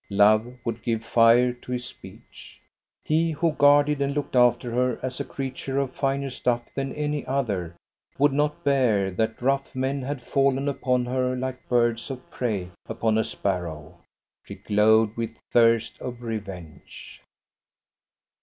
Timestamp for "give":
0.81-1.05